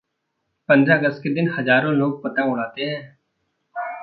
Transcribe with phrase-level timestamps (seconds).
[0.69, 3.17] पंद्रह अगस्त के दिन हज़ारों लोग पतंग उड़ातें हैं।